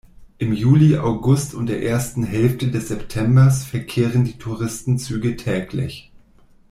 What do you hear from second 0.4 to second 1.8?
Juli, August und